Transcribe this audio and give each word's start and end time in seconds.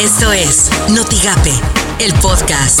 Esto 0.00 0.32
es 0.32 0.70
Notigape, 0.88 1.52
el 1.98 2.14
podcast. 2.22 2.80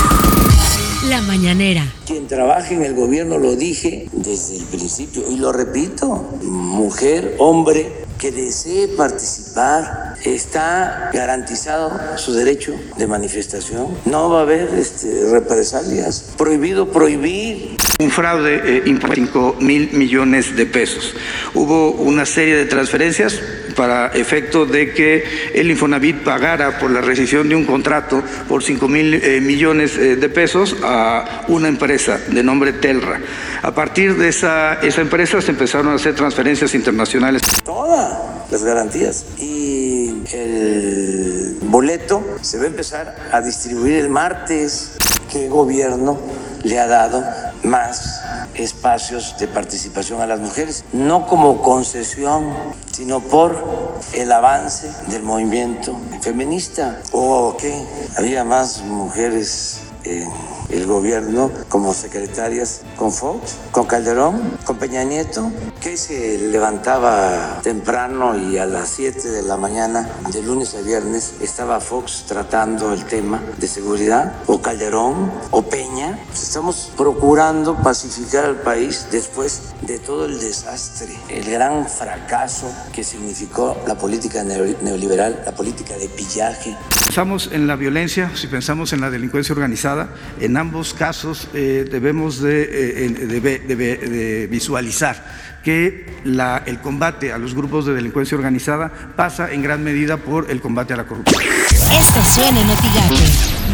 La 1.10 1.20
mañanera. 1.20 1.84
Quien 2.06 2.26
trabaja 2.26 2.72
en 2.72 2.82
el 2.82 2.94
gobierno, 2.94 3.36
lo 3.36 3.56
dije 3.56 4.08
desde 4.12 4.56
el 4.56 4.64
principio 4.64 5.30
y 5.30 5.36
lo 5.36 5.52
repito, 5.52 6.06
mujer, 6.40 7.34
hombre, 7.38 7.92
que 8.18 8.32
desee 8.32 8.88
participar, 8.96 10.14
está 10.24 11.10
garantizado 11.12 11.92
su 12.16 12.32
derecho 12.32 12.72
de 12.96 13.06
manifestación. 13.06 13.88
No 14.06 14.30
va 14.30 14.38
a 14.38 14.42
haber 14.42 14.70
este, 14.74 15.30
represalias. 15.30 16.32
Prohibido 16.38 16.90
prohibir. 16.90 17.76
Un 17.98 18.10
fraude 18.10 18.78
eh, 18.78 18.98
5 19.14 19.56
mil 19.60 19.92
millones 19.92 20.56
de 20.56 20.64
pesos. 20.64 21.14
Hubo 21.52 21.90
una 21.90 22.24
serie 22.24 22.56
de 22.56 22.64
transferencias 22.64 23.40
para 23.74 24.08
efecto 24.08 24.66
de 24.66 24.92
que 24.92 25.24
el 25.54 25.70
Infonavit 25.70 26.22
pagara 26.22 26.78
por 26.78 26.90
la 26.90 27.00
rescisión 27.00 27.48
de 27.48 27.54
un 27.54 27.64
contrato 27.64 28.22
por 28.48 28.62
5 28.62 28.88
mil 28.88 29.14
eh, 29.14 29.40
millones 29.40 29.96
eh, 29.96 30.16
de 30.16 30.28
pesos 30.28 30.76
a 30.82 31.44
una 31.48 31.68
empresa 31.68 32.18
de 32.28 32.42
nombre 32.42 32.72
Telra. 32.74 33.20
A 33.62 33.74
partir 33.74 34.16
de 34.16 34.28
esa, 34.28 34.74
esa 34.74 35.00
empresa 35.00 35.40
se 35.40 35.50
empezaron 35.50 35.88
a 35.88 35.94
hacer 35.94 36.14
transferencias 36.14 36.74
internacionales. 36.74 37.42
Todas 37.64 38.18
las 38.50 38.64
garantías. 38.64 39.26
Y 39.38 40.22
el 40.32 41.58
boleto 41.62 42.24
se 42.40 42.58
va 42.58 42.64
a 42.64 42.66
empezar 42.68 43.16
a 43.32 43.40
distribuir 43.40 43.96
el 43.96 44.10
martes. 44.10 44.92
¿Qué 45.30 45.48
gobierno 45.48 46.18
le 46.64 46.78
ha 46.78 46.86
dado 46.86 47.24
más 47.62 48.20
espacios 48.62 49.36
de 49.38 49.48
participación 49.48 50.20
a 50.20 50.26
las 50.26 50.40
mujeres? 50.40 50.84
No 50.92 51.26
como 51.26 51.62
concesión, 51.62 52.52
sino 52.92 53.20
por 53.20 54.00
el 54.12 54.32
avance 54.32 54.90
del 55.08 55.22
movimiento 55.22 55.96
feminista. 56.20 57.00
¿O 57.12 57.56
qué? 57.58 57.84
Había 58.16 58.44
más 58.44 58.82
mujeres 58.82 59.80
en 60.04 60.30
el 60.70 60.86
gobierno 60.86 61.50
como 61.68 61.94
secretarias 61.94 62.82
con 62.96 63.12
Fox, 63.12 63.56
con 63.70 63.86
Calderón, 63.86 64.58
con 64.64 64.78
Peña 64.78 65.04
Nieto, 65.04 65.50
que 65.80 65.96
se 65.96 66.38
levantaba 66.50 67.60
temprano 67.62 68.36
y 68.38 68.58
a 68.58 68.66
las 68.66 68.88
7 68.90 69.28
de 69.28 69.42
la 69.42 69.56
mañana, 69.56 70.08
de 70.32 70.42
lunes 70.42 70.74
a 70.74 70.82
viernes, 70.82 71.34
estaba 71.40 71.80
Fox 71.80 72.24
tratando 72.26 72.92
el 72.92 73.04
tema 73.04 73.42
de 73.58 73.66
seguridad, 73.66 74.34
o 74.46 74.60
Calderón, 74.60 75.30
o 75.50 75.62
Peña. 75.62 76.18
Estamos 76.32 76.92
procurando 76.96 77.76
pacificar 77.76 78.44
al 78.44 78.56
país 78.56 79.06
después 79.10 79.62
de 79.82 79.98
todo 79.98 80.26
el 80.26 80.38
desastre, 80.38 81.16
el 81.28 81.50
gran 81.50 81.88
fracaso 81.88 82.70
que 82.92 83.02
significó 83.02 83.76
la 83.86 83.96
política 83.96 84.44
neoliberal, 84.44 85.42
la 85.44 85.52
política 85.52 85.96
de 85.96 86.08
pillaje. 86.08 86.76
Pensamos 87.06 87.50
en 87.52 87.66
la 87.66 87.76
violencia, 87.76 88.30
si 88.36 88.46
pensamos 88.46 88.92
en 88.92 89.00
la 89.00 89.10
delincuencia 89.10 89.52
organizada, 89.52 90.10
en 90.38 90.56
ambos 90.60 90.94
casos 90.94 91.48
eh, 91.54 91.86
debemos 91.90 92.40
de, 92.40 92.62
eh, 92.62 93.08
de, 93.08 93.40
de, 93.40 93.76
de, 93.76 94.46
visualizar 94.46 95.24
que 95.64 96.20
la, 96.24 96.62
el 96.66 96.80
combate 96.80 97.32
a 97.32 97.38
los 97.38 97.54
grupos 97.54 97.86
de 97.86 97.94
delincuencia 97.94 98.36
organizada 98.36 98.92
pasa 99.16 99.52
en 99.52 99.62
gran 99.62 99.82
medida 99.82 100.16
por 100.16 100.50
el 100.50 100.60
combate 100.60 100.94
a 100.94 100.96
la 100.96 101.06
corrupción. 101.06 101.42
Esto 101.42 102.22
suena 102.34 102.60
en 102.60 102.68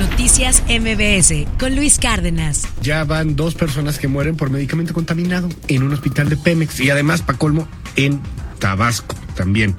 Noticias 0.01 0.63
MBS 0.69 1.59
con 1.59 1.77
Luis 1.77 1.99
Cárdenas. 1.99 2.63
Ya 2.83 3.05
van 3.05 3.37
dos 3.37 3.55
personas 3.55 3.99
que 3.99 4.09
mueren 4.09 4.37
por 4.37 4.51
medicamento 4.51 4.95
contaminado 4.95 5.49
en 5.69 5.83
un 5.83 5.93
hospital 5.93 6.29
de 6.29 6.37
Pemex 6.37 6.81
y 6.81 6.91
además, 6.91 7.23
pa' 7.23 7.35
colmo, 7.35 7.69
en 7.97 8.21
Tabasco 8.59 9.17
también. 9.37 9.77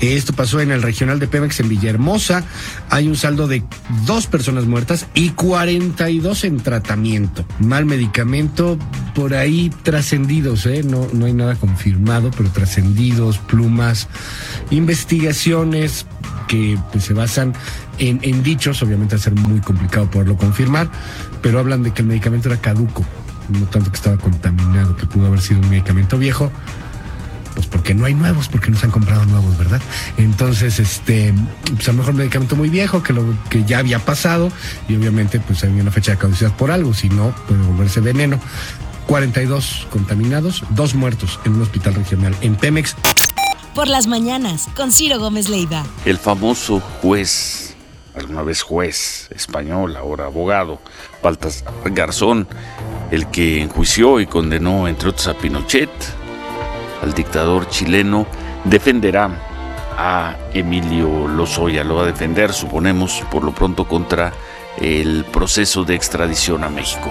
Esto 0.00 0.32
pasó 0.32 0.60
en 0.60 0.72
el 0.72 0.82
regional 0.82 1.20
de 1.20 1.28
Pemex 1.28 1.60
en 1.60 1.68
Villahermosa. 1.68 2.42
Hay 2.90 3.06
un 3.06 3.16
saldo 3.16 3.46
de 3.46 3.62
dos 4.04 4.26
personas 4.26 4.66
muertas 4.66 5.06
y 5.14 5.30
42 5.30 6.44
en 6.44 6.56
tratamiento. 6.58 7.46
Mal 7.60 7.84
medicamento, 7.86 8.78
por 9.14 9.34
ahí 9.34 9.70
trascendidos, 9.84 10.66
¿eh? 10.66 10.82
no, 10.82 11.06
no 11.12 11.26
hay 11.26 11.32
nada 11.32 11.54
confirmado, 11.54 12.30
pero 12.36 12.50
trascendidos, 12.50 13.38
plumas, 13.38 14.08
investigaciones 14.70 16.06
que 16.48 16.78
pues, 16.92 17.04
se 17.04 17.14
basan 17.14 17.54
en, 17.98 18.20
en 18.22 18.42
dichos, 18.42 18.82
obviamente 18.82 19.16
va 19.16 19.20
a 19.20 19.22
ser 19.22 19.34
muy 19.34 19.60
complicado 19.60 20.10
poderlo 20.10 20.36
confirmar, 20.36 20.90
pero 21.42 21.58
hablan 21.58 21.82
de 21.82 21.92
que 21.92 22.02
el 22.02 22.08
medicamento 22.08 22.48
era 22.48 22.60
caduco, 22.60 23.04
no 23.48 23.66
tanto 23.66 23.90
que 23.90 23.96
estaba 23.96 24.16
contaminado, 24.16 24.96
que 24.96 25.06
pudo 25.06 25.26
haber 25.26 25.40
sido 25.40 25.60
un 25.60 25.70
medicamento 25.70 26.18
viejo 26.18 26.50
porque 27.86 28.00
no 28.00 28.06
hay 28.06 28.14
nuevos, 28.14 28.48
porque 28.48 28.72
no 28.72 28.76
se 28.76 28.86
han 28.86 28.90
comprado 28.90 29.24
nuevos, 29.26 29.56
¿verdad? 29.56 29.80
Entonces, 30.16 30.80
este, 30.80 31.32
pues 31.72 31.88
a 31.88 31.92
lo 31.92 31.98
mejor 31.98 32.14
medicamento 32.14 32.56
muy 32.56 32.68
viejo 32.68 33.00
que 33.00 33.12
lo 33.12 33.22
que 33.48 33.62
ya 33.62 33.78
había 33.78 34.00
pasado 34.00 34.50
y 34.88 34.96
obviamente 34.96 35.38
pues 35.38 35.62
había 35.62 35.82
una 35.82 35.92
fecha 35.92 36.10
de 36.10 36.18
caducidad 36.18 36.50
por 36.56 36.72
algo, 36.72 36.92
si 36.94 37.08
no 37.08 37.32
puede 37.46 37.62
volverse 37.62 38.00
veneno. 38.00 38.40
42 39.06 39.86
contaminados, 39.88 40.64
dos 40.70 40.96
muertos 40.96 41.38
en 41.44 41.54
un 41.54 41.62
hospital 41.62 41.94
regional 41.94 42.34
en 42.40 42.56
Pemex. 42.56 42.96
Por 43.72 43.86
las 43.86 44.08
mañanas, 44.08 44.66
con 44.74 44.90
Ciro 44.90 45.20
Gómez 45.20 45.48
Leiva. 45.48 45.84
El 46.04 46.18
famoso 46.18 46.80
juez, 46.80 47.76
alguna 48.16 48.42
vez 48.42 48.62
juez 48.62 49.28
español, 49.30 49.94
ahora 49.96 50.24
abogado, 50.24 50.80
Baltasar 51.22 51.72
Garzón, 51.92 52.48
el 53.12 53.28
que 53.28 53.62
enjuició 53.62 54.18
y 54.18 54.26
condenó, 54.26 54.88
entre 54.88 55.10
otros, 55.10 55.28
a 55.28 55.34
Pinochet, 55.34 55.88
al 57.02 57.14
dictador 57.14 57.68
chileno, 57.68 58.26
defenderá 58.64 59.30
a 59.96 60.36
Emilio 60.52 61.28
Lozoya. 61.28 61.84
Lo 61.84 61.96
va 61.96 62.02
a 62.02 62.06
defender, 62.06 62.52
suponemos, 62.52 63.22
por 63.30 63.44
lo 63.44 63.52
pronto 63.52 63.86
contra 63.86 64.32
el 64.80 65.24
proceso 65.24 65.84
de 65.84 65.94
extradición 65.94 66.64
a 66.64 66.68
México. 66.68 67.10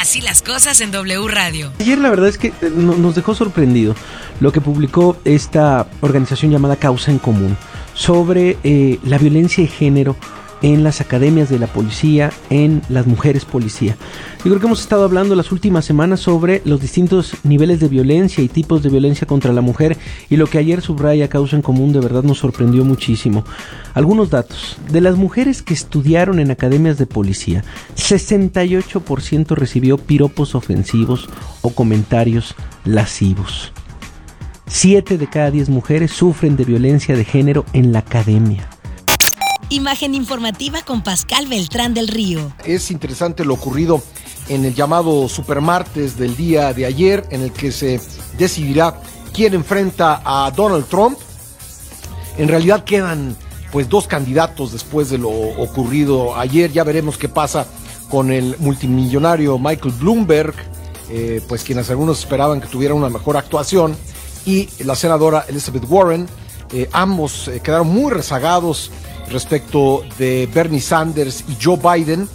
Así 0.00 0.20
las 0.20 0.42
cosas 0.42 0.80
en 0.80 0.90
W 0.90 1.28
Radio. 1.28 1.70
Ayer 1.78 1.96
la 1.98 2.10
verdad 2.10 2.28
es 2.28 2.36
que 2.36 2.52
nos 2.74 3.14
dejó 3.14 3.34
sorprendido 3.34 3.94
lo 4.40 4.50
que 4.50 4.60
publicó 4.60 5.16
esta 5.24 5.86
organización 6.00 6.50
llamada 6.50 6.76
Causa 6.76 7.12
en 7.12 7.18
Común 7.18 7.56
sobre 7.94 8.58
eh, 8.64 8.98
la 9.04 9.18
violencia 9.18 9.62
de 9.62 9.68
género 9.68 10.16
en 10.62 10.84
las 10.84 11.00
academias 11.00 11.50
de 11.50 11.58
la 11.58 11.66
policía, 11.66 12.32
en 12.50 12.82
las 12.88 13.06
mujeres 13.06 13.44
policía. 13.44 13.96
Yo 14.38 14.50
creo 14.50 14.60
que 14.60 14.66
hemos 14.66 14.80
estado 14.80 15.04
hablando 15.04 15.34
las 15.34 15.52
últimas 15.52 15.84
semanas 15.84 16.20
sobre 16.20 16.62
los 16.64 16.80
distintos 16.80 17.34
niveles 17.44 17.80
de 17.80 17.88
violencia 17.88 18.42
y 18.42 18.48
tipos 18.48 18.82
de 18.82 18.90
violencia 18.90 19.26
contra 19.26 19.52
la 19.52 19.60
mujer 19.60 19.96
y 20.30 20.36
lo 20.36 20.46
que 20.46 20.58
ayer 20.58 20.80
subraya 20.80 21.28
Causa 21.28 21.56
en 21.56 21.62
Común 21.62 21.92
de 21.92 22.00
verdad 22.00 22.22
nos 22.22 22.38
sorprendió 22.38 22.84
muchísimo. 22.84 23.44
Algunos 23.94 24.30
datos. 24.30 24.78
De 24.90 25.00
las 25.00 25.16
mujeres 25.16 25.62
que 25.62 25.74
estudiaron 25.74 26.40
en 26.40 26.50
academias 26.50 26.98
de 26.98 27.06
policía, 27.06 27.64
68% 27.96 29.54
recibió 29.54 29.98
piropos 29.98 30.54
ofensivos 30.54 31.28
o 31.60 31.70
comentarios 31.70 32.54
lascivos. 32.84 33.72
7 34.66 35.18
de 35.18 35.26
cada 35.26 35.50
10 35.50 35.68
mujeres 35.68 36.12
sufren 36.12 36.56
de 36.56 36.64
violencia 36.64 37.14
de 37.14 37.24
género 37.24 37.66
en 37.74 37.92
la 37.92 37.98
academia. 37.98 38.71
Imagen 39.72 40.14
informativa 40.14 40.82
con 40.82 41.02
Pascal 41.02 41.46
Beltrán 41.46 41.94
del 41.94 42.06
Río. 42.06 42.52
Es 42.62 42.90
interesante 42.90 43.42
lo 43.42 43.54
ocurrido 43.54 44.02
en 44.50 44.66
el 44.66 44.74
llamado 44.74 45.30
Supermartes 45.30 46.18
del 46.18 46.36
día 46.36 46.74
de 46.74 46.84
ayer, 46.84 47.26
en 47.30 47.40
el 47.40 47.52
que 47.52 47.72
se 47.72 47.98
decidirá 48.36 49.00
quién 49.32 49.54
enfrenta 49.54 50.20
a 50.26 50.50
Donald 50.50 50.84
Trump. 50.88 51.16
En 52.36 52.48
realidad 52.48 52.84
quedan 52.84 53.34
pues 53.72 53.88
dos 53.88 54.06
candidatos 54.06 54.72
después 54.72 55.08
de 55.08 55.16
lo 55.16 55.30
ocurrido 55.30 56.36
ayer. 56.36 56.70
Ya 56.70 56.84
veremos 56.84 57.16
qué 57.16 57.30
pasa 57.30 57.66
con 58.10 58.30
el 58.30 58.58
multimillonario 58.58 59.58
Michael 59.58 59.94
Bloomberg, 59.94 60.54
eh, 61.08 61.40
pues 61.48 61.64
quienes 61.64 61.88
algunos 61.88 62.18
esperaban 62.18 62.60
que 62.60 62.68
tuviera 62.68 62.92
una 62.92 63.08
mejor 63.08 63.38
actuación, 63.38 63.96
y 64.44 64.68
la 64.84 64.96
senadora 64.96 65.46
Elizabeth 65.48 65.86
Warren. 65.88 66.28
Eh, 66.74 66.90
ambos 66.92 67.48
eh, 67.48 67.60
quedaron 67.60 67.88
muy 67.88 68.10
rezagados 68.12 68.90
respecto 69.32 70.04
de 70.18 70.48
Bernie 70.52 70.80
Sanders 70.80 71.44
y 71.48 71.62
Joe 71.62 71.78
Biden. 71.78 72.28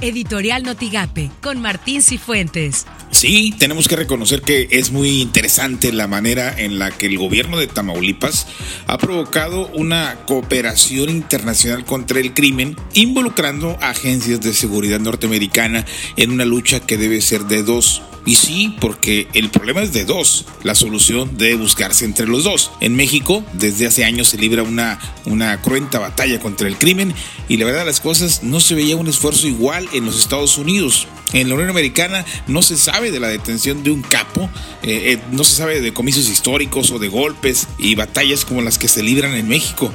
Editorial 0.00 0.62
Notigape 0.62 1.30
con 1.40 1.60
Martín 1.60 2.02
Cifuentes. 2.02 2.86
Sí, 3.10 3.54
tenemos 3.58 3.88
que 3.88 3.96
reconocer 3.96 4.42
que 4.42 4.68
es 4.70 4.90
muy 4.90 5.22
interesante 5.22 5.92
la 5.92 6.06
manera 6.06 6.54
en 6.60 6.78
la 6.78 6.90
que 6.90 7.06
el 7.06 7.16
gobierno 7.16 7.56
de 7.56 7.66
Tamaulipas 7.66 8.46
ha 8.86 8.98
provocado 8.98 9.68
una 9.68 10.16
cooperación 10.26 11.08
internacional 11.08 11.84
contra 11.84 12.20
el 12.20 12.34
crimen, 12.34 12.76
involucrando 12.92 13.78
agencias 13.80 14.40
de 14.42 14.52
seguridad 14.52 15.00
norteamericana 15.00 15.86
en 16.16 16.30
una 16.30 16.44
lucha 16.44 16.80
que 16.80 16.98
debe 16.98 17.20
ser 17.22 17.44
de 17.44 17.62
dos. 17.62 18.02
Y 18.26 18.34
sí, 18.34 18.74
porque 18.80 19.28
el 19.34 19.50
problema 19.50 19.82
es 19.82 19.92
de 19.92 20.04
dos. 20.04 20.46
La 20.64 20.74
solución 20.74 21.38
debe 21.38 21.54
buscarse 21.54 22.04
entre 22.04 22.26
los 22.26 22.42
dos. 22.42 22.72
En 22.80 22.96
México, 22.96 23.44
desde 23.52 23.86
hace 23.86 24.04
años 24.04 24.28
se 24.28 24.36
libra 24.36 24.64
una, 24.64 24.98
una 25.26 25.62
cruenta 25.62 26.00
batalla 26.00 26.40
contra 26.40 26.66
el 26.66 26.76
crimen 26.76 27.14
y 27.48 27.56
la 27.56 27.66
verdad 27.66 27.86
las 27.86 28.00
cosas 28.00 28.42
no 28.42 28.58
se 28.58 28.74
veía 28.74 28.96
un 28.96 29.06
esfuerzo 29.06 29.46
igual 29.46 29.88
en 29.92 30.04
los 30.04 30.18
Estados 30.18 30.58
Unidos. 30.58 31.06
En 31.32 31.48
la 31.48 31.54
Unión 31.54 31.70
Americana 31.70 32.24
no 32.48 32.62
se 32.62 32.76
sabe 32.76 33.12
de 33.12 33.20
la 33.20 33.28
detención 33.28 33.84
de 33.84 33.92
un 33.92 34.02
capo, 34.02 34.50
eh, 34.82 35.12
eh, 35.12 35.18
no 35.30 35.44
se 35.44 35.54
sabe 35.54 35.80
de 35.80 35.92
comicios 35.92 36.28
históricos 36.28 36.90
o 36.90 36.98
de 36.98 37.08
golpes 37.08 37.68
y 37.78 37.94
batallas 37.94 38.44
como 38.44 38.60
las 38.60 38.78
que 38.78 38.88
se 38.88 39.02
libran 39.04 39.34
en 39.34 39.48
México. 39.48 39.92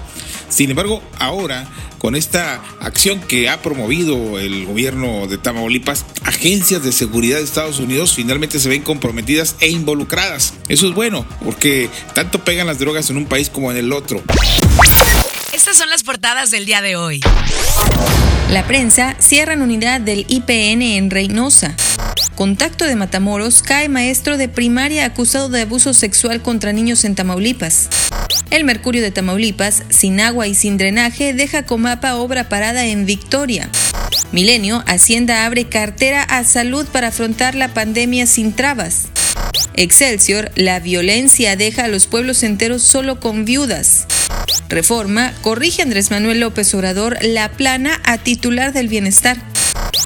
Sin 0.51 0.69
embargo, 0.69 1.01
ahora, 1.17 1.65
con 1.97 2.15
esta 2.15 2.61
acción 2.81 3.21
que 3.21 3.49
ha 3.49 3.61
promovido 3.61 4.37
el 4.37 4.65
gobierno 4.65 5.27
de 5.27 5.37
Tamaulipas, 5.37 6.05
agencias 6.23 6.83
de 6.83 6.91
seguridad 6.91 7.37
de 7.37 7.43
Estados 7.43 7.79
Unidos 7.79 8.13
finalmente 8.13 8.59
se 8.59 8.67
ven 8.67 8.83
comprometidas 8.83 9.55
e 9.61 9.69
involucradas. 9.69 10.53
Eso 10.67 10.89
es 10.89 10.93
bueno, 10.93 11.25
porque 11.43 11.89
tanto 12.13 12.43
pegan 12.43 12.67
las 12.67 12.79
drogas 12.79 13.09
en 13.09 13.17
un 13.17 13.25
país 13.25 13.49
como 13.49 13.71
en 13.71 13.77
el 13.77 13.93
otro. 13.93 14.21
Estas 15.53 15.77
son 15.77 15.89
las 15.89 16.03
portadas 16.03 16.51
del 16.51 16.65
día 16.65 16.81
de 16.81 16.97
hoy. 16.97 17.21
La 18.49 18.67
prensa 18.67 19.15
cierra 19.19 19.53
en 19.53 19.61
unidad 19.61 20.01
del 20.01 20.25
IPN 20.27 20.81
en 20.81 21.09
Reynosa. 21.09 21.73
Contacto 22.35 22.85
de 22.85 22.97
Matamoros 22.97 23.61
cae 23.61 23.87
maestro 23.87 24.37
de 24.37 24.49
primaria 24.49 25.05
acusado 25.05 25.47
de 25.47 25.61
abuso 25.61 25.93
sexual 25.93 26.41
contra 26.41 26.73
niños 26.73 27.05
en 27.05 27.15
Tamaulipas. 27.15 27.87
El 28.49 28.63
Mercurio 28.63 29.01
de 29.01 29.11
Tamaulipas, 29.11 29.83
sin 29.89 30.19
agua 30.19 30.47
y 30.47 30.55
sin 30.55 30.77
drenaje, 30.77 31.33
deja 31.33 31.65
Comapa 31.65 32.15
obra 32.15 32.49
parada 32.49 32.85
en 32.85 33.05
Victoria. 33.05 33.69
Milenio, 34.31 34.83
Hacienda 34.87 35.45
abre 35.45 35.65
cartera 35.65 36.23
a 36.23 36.43
salud 36.43 36.85
para 36.87 37.09
afrontar 37.09 37.55
la 37.55 37.73
pandemia 37.73 38.25
sin 38.25 38.53
trabas. 38.53 39.07
Excelsior, 39.75 40.51
la 40.55 40.79
violencia 40.79 41.55
deja 41.55 41.85
a 41.85 41.87
los 41.87 42.07
pueblos 42.07 42.43
enteros 42.43 42.81
solo 42.81 43.19
con 43.19 43.45
viudas. 43.45 44.07
Reforma, 44.69 45.33
corrige 45.41 45.81
Andrés 45.81 46.11
Manuel 46.11 46.39
López 46.39 46.73
Obrador 46.73 47.17
la 47.21 47.49
plana 47.51 47.99
a 48.03 48.17
titular 48.17 48.73
del 48.73 48.87
bienestar. 48.87 49.37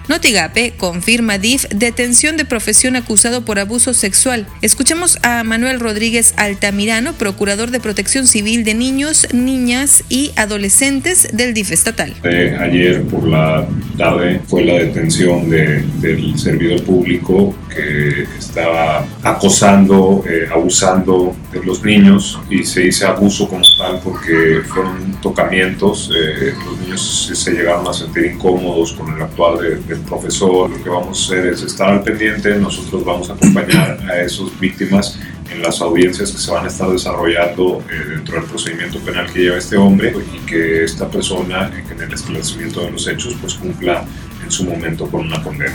Notigape 0.07 0.73
confirma 0.77 1.37
DIF 1.37 1.65
detención 1.69 2.37
de 2.37 2.45
profesión 2.45 2.95
acusado 2.95 3.43
por 3.45 3.59
abuso 3.59 3.93
sexual. 3.93 4.47
Escuchemos 4.61 5.17
a 5.23 5.43
Manuel 5.43 5.79
Rodríguez 5.79 6.33
Altamirano, 6.37 7.13
procurador 7.13 7.71
de 7.71 7.79
protección 7.79 8.27
civil 8.27 8.63
de 8.63 8.73
niños, 8.73 9.27
niñas 9.33 10.03
y 10.09 10.31
adolescentes 10.35 11.29
del 11.33 11.53
DIF 11.53 11.71
estatal. 11.71 12.13
ayer 12.23 13.03
por 13.03 13.27
la 13.27 13.67
tarde 13.95 14.41
fue 14.47 14.63
la 14.63 14.73
detención 14.73 15.49
del 15.49 16.37
servidor 16.37 16.83
público 16.83 17.53
que 17.73 18.23
estaba 18.37 19.05
acosando, 19.23 20.23
eh, 20.27 20.47
abusando 20.51 21.35
de 21.51 21.63
los 21.63 21.83
niños 21.83 22.39
y 22.49 22.63
se 22.63 22.81
dice 22.81 23.05
abuso 23.05 23.47
como 23.47 23.63
tal 23.77 23.99
porque 24.03 24.61
fueron 24.65 25.13
tocamientos, 25.21 26.09
eh, 26.15 26.53
los 26.65 26.79
niños 26.79 27.31
se 27.33 27.51
llegaron 27.51 27.87
a 27.87 27.93
sentir 27.93 28.25
incómodos 28.25 28.93
con 28.93 29.13
el 29.13 29.21
actual 29.21 29.59
del 29.87 29.99
profesor, 29.99 30.69
lo 30.69 30.83
que 30.83 30.89
vamos 30.89 31.21
a 31.21 31.33
hacer 31.33 31.53
es 31.53 31.61
estar 31.63 31.89
al 31.89 32.03
pendiente, 32.03 32.55
nosotros 32.55 33.03
vamos 33.03 33.29
a 33.29 33.33
acompañar 33.33 33.99
a 34.09 34.21
esas 34.21 34.57
víctimas 34.59 35.19
en 35.49 35.61
las 35.61 35.81
audiencias 35.81 36.31
que 36.31 36.37
se 36.37 36.51
van 36.51 36.65
a 36.65 36.67
estar 36.67 36.89
desarrollando 36.89 37.83
eh, 37.89 38.09
dentro 38.09 38.35
del 38.35 38.45
procedimiento 38.45 38.99
penal 38.99 39.31
que 39.31 39.39
lleva 39.39 39.57
este 39.57 39.77
hombre 39.77 40.13
y 40.33 40.45
que 40.45 40.83
esta 40.83 41.09
persona 41.09 41.71
en 41.89 42.01
el 42.01 42.13
esclarecimiento 42.13 42.81
de 42.81 42.91
los 42.91 43.07
hechos 43.07 43.35
pues 43.39 43.55
cumpla 43.55 44.05
en 44.43 44.51
su 44.51 44.63
momento 44.65 45.07
con 45.07 45.21
una 45.21 45.41
condena. 45.41 45.73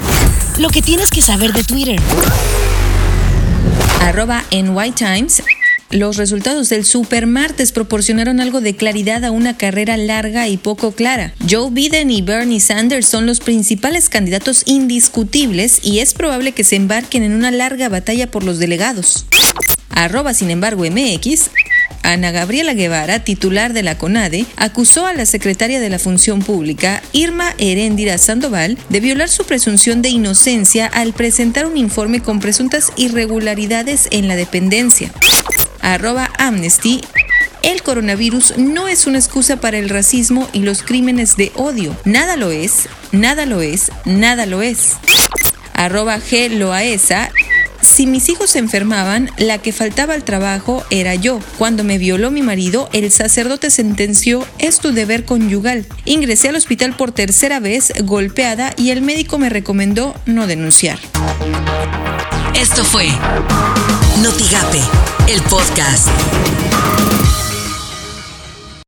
Lo 0.59 0.69
que 0.69 0.83
tienes 0.83 1.11
que 1.11 1.21
saber 1.21 1.53
de 1.53 1.65
Twitter. 1.65 2.01
Arroba 4.01 4.45
NY 4.51 4.93
Times. 4.93 5.43
Los 5.91 6.17
resultados 6.17 6.69
del 6.69 6.85
supermartes 6.85 7.73
proporcionaron 7.73 8.39
algo 8.39 8.61
de 8.61 8.77
claridad 8.77 9.25
a 9.25 9.33
una 9.33 9.57
carrera 9.57 9.97
larga 9.97 10.47
y 10.47 10.57
poco 10.57 10.93
clara. 10.93 11.35
Joe 11.51 11.69
Biden 11.73 12.13
y 12.13 12.23
Bernie 12.23 12.61
Sanders 12.61 13.09
son 13.09 13.27
los 13.27 13.41
principales 13.41 14.09
candidatos 14.09 14.63
indiscutibles 14.67 15.81
y 15.83 15.99
es 15.99 16.15
probable 16.15 16.53
que 16.53 16.63
se 16.63 16.77
embarquen 16.77 17.25
en 17.25 17.33
una 17.33 17.51
larga 17.51 17.89
batalla 17.89 18.31
por 18.31 18.45
los 18.45 18.61
delegados. 18.61 19.27
Arroba, 19.91 20.35
sin 20.35 20.51
embargo, 20.51 20.85
MX 20.85 21.51
Ana 22.03 22.31
Gabriela 22.31 22.75
Guevara, 22.75 23.21
titular 23.21 23.73
de 23.73 23.83
la 23.83 23.99
CONADE, 23.99 24.47
acusó 24.57 25.07
a 25.07 25.15
la 25.15 25.27
secretaria 25.27 25.81
de 25.81 25.91
la 25.91 25.99
Función 25.99 26.41
Pública, 26.41 27.03
Irma 27.13 27.55
Heréndira 27.59 28.19
Sandoval, 28.19 28.79
de 28.89 29.01
violar 29.01 29.29
su 29.29 29.45
presunción 29.45 30.03
de 30.03 30.09
inocencia 30.09 30.87
al 30.87 31.13
presentar 31.13 31.67
un 31.67 31.77
informe 31.77 32.21
con 32.21 32.41
presuntas 32.41 32.93
irregularidades 32.97 34.09
en 34.11 34.29
la 34.29 34.37
dependencia. 34.37 35.13
Arroba 35.83 36.31
Amnesty 36.39 37.01
el 37.63 37.83
coronavirus 37.83 38.57
no 38.57 38.89
es 38.89 39.07
una 39.07 39.19
excusa 39.19 39.57
para 39.61 39.79
el 39.79 39.91
racismo 39.91 40.49
y 40.55 40.61
los 40.61 40.83
crímenes 40.83 41.37
de 41.37 41.53
odio. 41.57 41.95
Nada 42.07 42.37
lo 42.37 42.51
es, 42.51 42.89
nada 43.13 43.45
lo 43.45 43.61
es, 43.61 43.93
nada 44.07 44.47
lo 44.47 44.63
es. 44.63 44.95
Arroba 45.75 46.19
G. 46.19 46.49
Loaesa 46.49 47.31
si 47.83 48.07
mis 48.07 48.29
hijos 48.29 48.51
se 48.51 48.59
enfermaban, 48.59 49.31
la 49.39 49.59
que 49.59 49.73
faltaba 49.73 50.15
al 50.15 50.25
trabajo 50.25 50.85
era 50.91 51.15
yo. 51.15 51.41
Cuando 51.59 51.85
me 51.85 51.99
violó 51.99 52.31
mi 52.31 52.43
marido, 52.43 52.89
el 52.93 53.11
sacerdote 53.11 53.71
sentenció 53.71 54.47
es 54.59 54.79
tu 54.79 54.93
deber 54.93 55.25
conyugal. 55.25 55.87
Ingresé 56.05 56.49
al 56.49 56.57
hospital 56.57 56.97
por 56.97 57.13
tercera 57.13 57.61
vez, 57.61 57.93
golpeada, 58.05 58.75
y 58.77 58.91
el 58.91 59.03
médico 59.03 59.39
me 59.39 59.49
recomendó 59.49 60.15
no 60.27 60.47
denunciar. 60.47 60.99
Esto 62.55 62.85
fue 62.85 63.09
Notigape, 64.23 64.81
el 65.29 65.41
podcast. 65.43 66.09